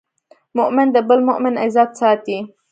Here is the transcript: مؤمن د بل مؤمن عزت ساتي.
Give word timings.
مؤمن 0.57 0.87
د 0.91 0.97
بل 1.07 1.19
مؤمن 1.29 1.53
عزت 1.63 1.89
ساتي. 1.99 2.37